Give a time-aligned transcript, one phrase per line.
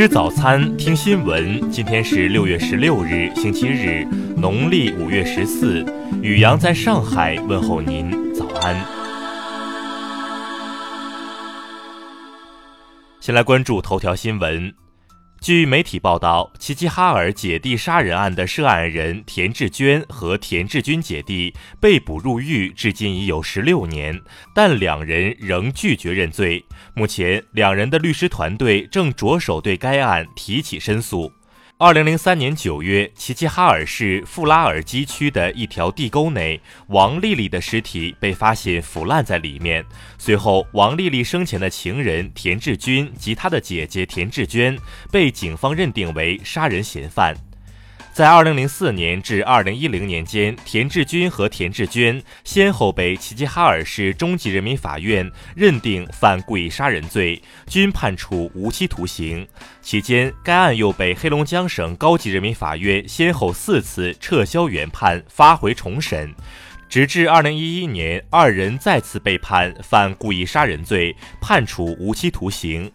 [0.00, 1.70] 吃早餐，听新闻。
[1.70, 4.02] 今天是六月十六日，星期日，
[4.34, 5.84] 农历五月十四。
[6.22, 8.74] 雨阳在上海问候您，早安。
[13.20, 14.72] 先来关注头条新闻。
[15.40, 24.20] 据媒体报道，齐齐哈尔姐弟杀人案的涉案人田志娟和田志军姐弟被捕入狱，至今已有十六年，
[24.54, 26.62] 但两人仍拒绝认罪。
[26.92, 31.32] 目前，两人的律师团队正着手对该案提起申诉。
[31.82, 39.82] 二零零三年九月，齐齐哈尔市富拉尔基区的一条地沟内，王丽丽的尸体被发现腐烂在里面。
[40.18, 44.78] 随后，王丽丽生前的情人田志军及她的姐姐田志娟
[45.10, 47.34] 被警方认定为杀人嫌犯。
[48.20, 59.48] 在二零零四年至二零一零年间，田志军和田志娟先后被齐齐哈尔市中级人民法院认定犯故意杀人罪，均判处无期徒刑。
[59.80, 66.34] 期间，该案又被黑龙江省高级人民法院先后四次撤销原判，发回重审，
[66.90, 72.92] 直至二零一一年，二人再次被判犯故意杀人罪，判处无期徒刑。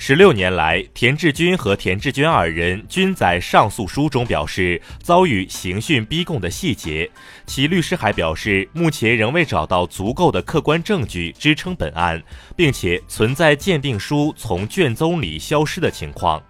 [0.00, 7.10] 十六年来，田志军和田志娟二人均在上诉书中表示遭遇刑讯逼供的细节。
[7.46, 12.22] 其律师还表示，目前仍未找到足够的客观证据支撑本案，
[12.56, 16.40] 并且存在鉴定书从卷宗里消失的情况。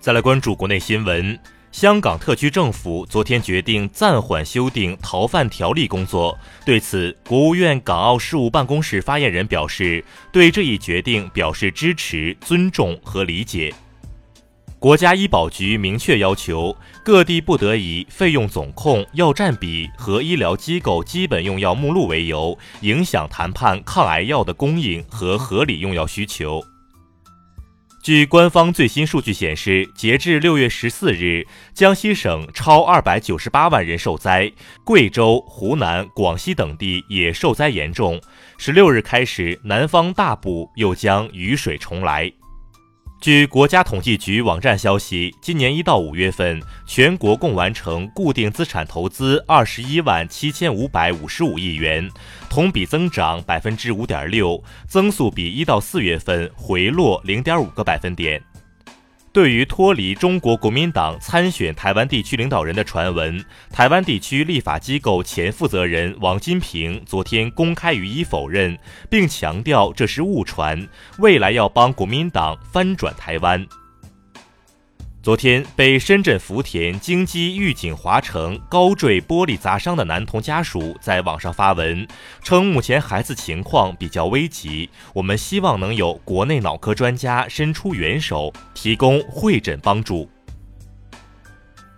[0.00, 1.38] 再来关注国内新闻。
[1.74, 6.38] 香港特区政府昨天决定暂缓修订逃犯条例工作。
[6.64, 13.74] 对此，国务院港澳事务办公室发言人表示，对这一决定表示支持、尊重和理解。
[14.78, 26.62] 国家医保局明确要求，各地不得以费用总控、药占比和医疗机构基本用药目录为由，影响谈判抗癌药的供应和合理用药需求。
[28.04, 34.52] 据官方最新数据显示，截至六月十四日，江西省超二百九十八万人受灾，
[34.84, 38.20] 贵州、湖南、广西等地也受灾严重。
[38.58, 42.30] 十六日开始，南方大部又将雨水重来。
[43.24, 52.06] 据国家统计局网站消息，今年一到五月份，全国共完成固定资产投资二十一万七千五百五十五亿元，
[52.50, 58.42] 同比增长百分之五点六，增速比一到四月份回落零点五个百分点。
[59.34, 68.78] 对于脱离中国国民党参选台湾地区领导人的传闻，台湾地区立法机构前负责人王金平昨天公开予以否认，
[69.10, 73.66] 并强调这是误传，未来要帮国民党翻转台湾。
[75.24, 82.06] 昨天被深圳福田京基御景华城高坠玻璃砸伤的男童家属在网上发文
[82.42, 90.28] 称，目前孩子情况比较危急，我们希望能有国内脑科专家伸出援手，提供会诊帮助。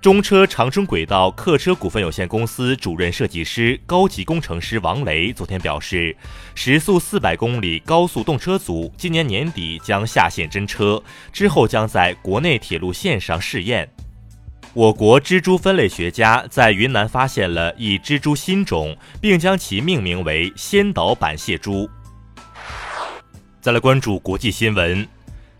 [0.06, 6.16] 中车长春轨道客车股份有限公司主任设计师、高级工程师王雷昨天表示，
[6.54, 11.02] 时速四百公里高速动车组今年年底将下线真车，
[11.32, 13.90] 之后将在国内铁路线上试验。
[14.74, 21.90] 我国蜘蛛分类学家在云南发现了一蜘蛛新种，并将其命名为仙岛板蟹蛛。
[23.60, 25.04] 再来关注国际新闻。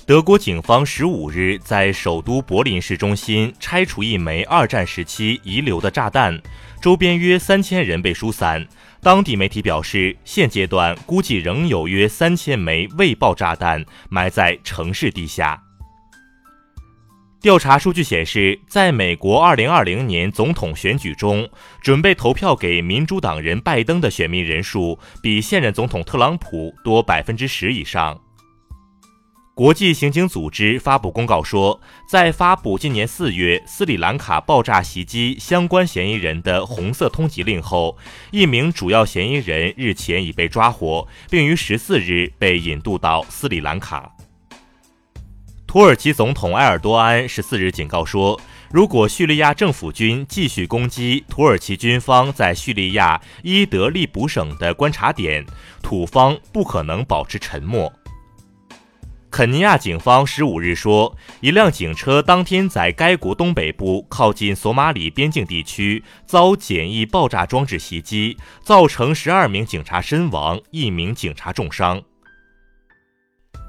[0.07, 6.41] 德国警方十五日在首都柏林市中心拆除一枚二战时期遗留的炸弹，
[6.81, 8.65] 周边约三千人被疏散。
[9.03, 15.61] 当地媒体表示，现阶段估计仍有约三千枚未爆炸弹埋在城市地下。
[17.41, 21.49] 调查数据显示，在美国二零二零年总统选举中，
[21.83, 28.17] 准备投票给民主党人拜登的选民人数比现任总统特朗普多百分之十以上。
[29.57, 37.97] 国际刑警组织发布公告说，在发布今年四月斯里兰卡爆炸袭击相关嫌疑人的红色通缉令后，
[38.31, 44.15] 一名主要嫌疑人日前已被抓获，并于十四日被引渡到斯里兰卡。
[45.67, 48.39] 土耳其总统埃尔多安十四日警告说，
[48.71, 55.47] 如果叙利亚政府军继续攻击土耳其军方在叙利亚伊德利卜省的观察点，
[55.83, 57.91] 土方不可能保持沉默。
[59.37, 72.03] 肯尼亚警方十五日说，一辆警车当天在该国东北部靠近索马里边境地区遭简易爆炸装置袭击，造成十二名警察身亡，一名警察重伤。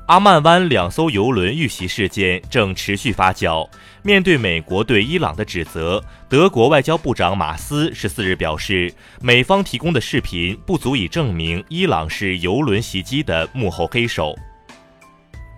[0.08, 3.70] 阿曼湾两艘游轮遇袭事件正持续发酵。
[4.04, 8.90] 面对美国对伊朗的指责，德国外交部长马斯十四日表示，
[9.22, 14.34] 美方提供的视频不足以证明伊朗是游轮袭击的幕后黑手。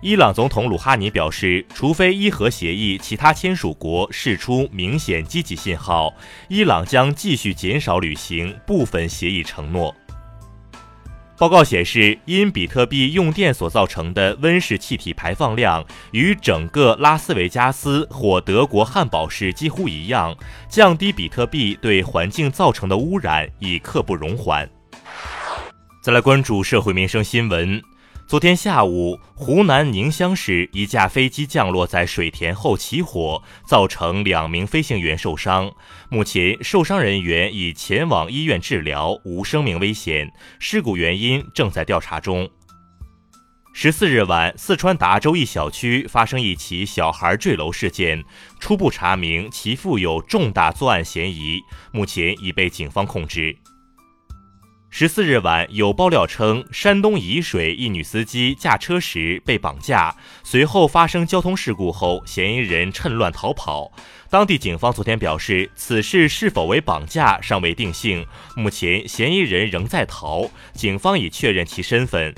[0.02, 6.14] 伊朗总统鲁哈尼表示，除非伊核协议其他签署国释出明显积极信号，
[6.48, 9.94] 伊朗将继续减少履行部分协议承诺。
[11.36, 20.34] 报告显示，因比特币用电所造成的温室气体排放量与整个拉斯维加斯或德国汉堡市几乎一样，
[20.66, 24.66] 降低比特币对环境造成的污染已刻不容缓。
[26.02, 27.82] 再来关注社会民生新闻。
[28.30, 35.68] 昨天下午，湖南宁乡市一架飞机降落在水田后起火，造成两名飞行员受伤。
[36.08, 40.32] 目前，受伤人员已前往医院治疗，无生命危险。
[40.60, 42.48] 事故原因正在调查中。
[43.72, 48.22] 十四日晚，四川达州一小区发生一起小孩坠楼事件，
[48.60, 51.60] 初步查明其负有重大作案嫌疑，
[51.90, 53.56] 目前已被警方控制。
[54.92, 63.92] 十四日晚，有爆料称，山东沂水一女司机驾车时被绑架，随后发生交通事故后，嫌疑人趁乱逃跑。
[64.28, 68.26] 当地警方昨天表示，此事是否为绑架尚未定性，
[68.56, 72.34] 目前嫌疑人仍在逃，警方已确认其身份。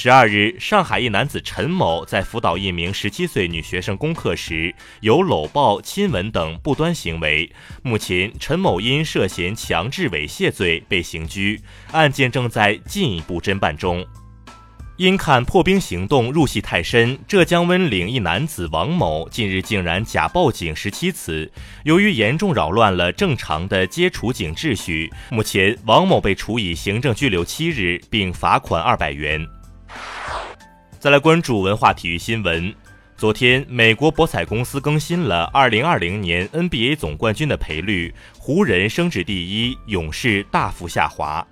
[0.00, 7.50] 十二日，上海一男子陈某在辅导一名十七岁女学生功课时，有搂抱、亲吻等不端行为。
[7.82, 11.60] 目前，陈某因涉嫌强制猥亵罪被刑拘，
[11.90, 14.06] 案件正在进一步侦办中。
[14.98, 21.50] 因看破冰行动入戏太深，浙江温岭一男子王某近日竟然假报警十七次，
[21.82, 29.44] 由于严重扰乱了正常的接处警秩序，目前王某被处以行政拘留七日，并罚款二百元。
[31.00, 32.74] 再来关注文化体育新闻。
[33.16, 41.46] 昨天，美国博彩公司更新了2020年 NBA 总冠军的赔率，湖人升至第一，勇士大幅下滑。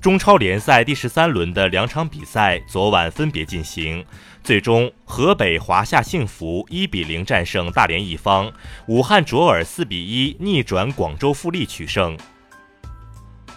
[0.00, 4.04] 中超联赛第十三轮的两场比赛昨晚分别进行，
[4.44, 8.52] 最终河北华夏幸福1比0战胜大连一方，
[8.86, 12.16] 武汉卓尔4比1逆转广州富力取胜。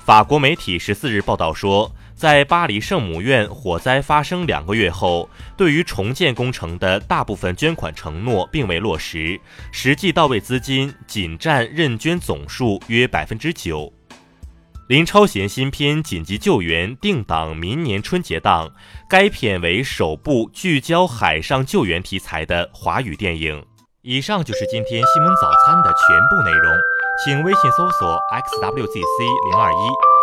[0.04, 1.92] 法国媒体十四日报道说。
[2.24, 9.38] 在巴黎圣母院火灾发生两个月后，对于重建工程的大部分捐款承诺并未落实，
[9.74, 13.92] 实际到位资金仅占认捐总数约百分之九。
[14.88, 18.72] 林超贤新片《紧急救援》定档明年春节档，
[19.10, 23.66] 该片为首部聚焦海上救援题材的华语电影。
[24.02, 26.74] 以上就是今天新闻早餐的全部内容，
[27.26, 30.13] 请微信搜索 xwzc 零二一。